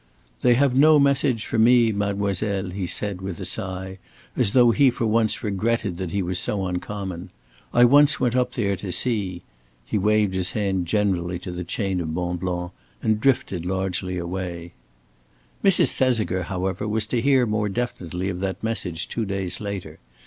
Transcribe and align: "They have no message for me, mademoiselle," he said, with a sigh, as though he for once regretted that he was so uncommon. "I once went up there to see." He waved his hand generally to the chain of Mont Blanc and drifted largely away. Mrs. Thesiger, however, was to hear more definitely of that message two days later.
"They 0.41 0.55
have 0.55 0.75
no 0.75 0.97
message 0.97 1.45
for 1.45 1.59
me, 1.59 1.91
mademoiselle," 1.91 2.71
he 2.71 2.87
said, 2.87 3.21
with 3.21 3.39
a 3.39 3.45
sigh, 3.45 3.99
as 4.35 4.53
though 4.53 4.71
he 4.71 4.89
for 4.89 5.05
once 5.05 5.43
regretted 5.43 5.97
that 5.97 6.09
he 6.09 6.23
was 6.23 6.39
so 6.39 6.65
uncommon. 6.65 7.29
"I 7.71 7.85
once 7.85 8.19
went 8.19 8.35
up 8.35 8.53
there 8.53 8.75
to 8.77 8.91
see." 8.91 9.43
He 9.85 9.99
waved 9.99 10.33
his 10.33 10.53
hand 10.53 10.87
generally 10.87 11.37
to 11.37 11.51
the 11.51 11.63
chain 11.63 12.01
of 12.01 12.09
Mont 12.09 12.39
Blanc 12.39 12.71
and 13.03 13.21
drifted 13.21 13.63
largely 13.63 14.17
away. 14.17 14.73
Mrs. 15.63 15.91
Thesiger, 15.91 16.41
however, 16.45 16.87
was 16.87 17.05
to 17.05 17.21
hear 17.21 17.45
more 17.45 17.69
definitely 17.69 18.27
of 18.29 18.39
that 18.39 18.63
message 18.63 19.07
two 19.07 19.23
days 19.25 19.61
later. 19.61 19.99